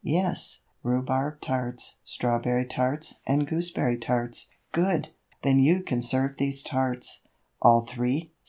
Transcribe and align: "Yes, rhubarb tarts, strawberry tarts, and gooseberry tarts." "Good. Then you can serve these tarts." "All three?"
"Yes, 0.03 0.61
rhubarb 0.81 1.41
tarts, 1.41 1.99
strawberry 2.03 2.65
tarts, 2.65 3.19
and 3.27 3.45
gooseberry 3.45 3.99
tarts." 3.99 4.49
"Good. 4.71 5.09
Then 5.43 5.59
you 5.59 5.83
can 5.83 6.01
serve 6.01 6.37
these 6.37 6.63
tarts." 6.63 7.27
"All 7.61 7.81
three?" 7.83 8.31